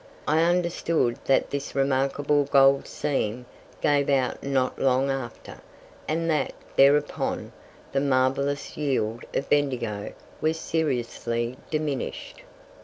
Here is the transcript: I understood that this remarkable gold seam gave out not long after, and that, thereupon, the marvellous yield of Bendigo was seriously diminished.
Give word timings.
I 0.27 0.41
understood 0.41 1.19
that 1.25 1.51
this 1.51 1.75
remarkable 1.75 2.45
gold 2.45 2.87
seam 2.87 3.45
gave 3.81 4.09
out 4.09 4.41
not 4.41 4.79
long 4.81 5.11
after, 5.11 5.61
and 6.07 6.27
that, 6.27 6.53
thereupon, 6.75 7.51
the 7.91 7.99
marvellous 8.01 8.75
yield 8.75 9.25
of 9.35 9.47
Bendigo 9.47 10.13
was 10.41 10.57
seriously 10.57 11.55
diminished. 11.69 12.41